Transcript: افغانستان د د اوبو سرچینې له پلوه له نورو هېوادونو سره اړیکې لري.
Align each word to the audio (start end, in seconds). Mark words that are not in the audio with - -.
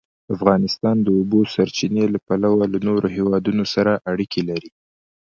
افغانستان 0.35 0.95
د 1.01 1.03
د 1.05 1.07
اوبو 1.17 1.39
سرچینې 1.53 2.05
له 2.13 2.19
پلوه 2.27 2.63
له 2.73 2.79
نورو 2.87 3.07
هېوادونو 3.17 3.63
سره 3.73 3.91
اړیکې 4.11 4.41
لري. 4.49 4.69